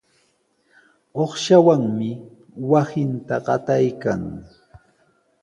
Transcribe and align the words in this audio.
Uqshawanmi 1.23 2.09
wasinta 2.71 3.35
qataykan. 3.45 4.21